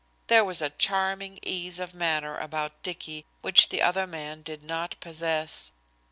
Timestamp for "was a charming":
0.43-1.37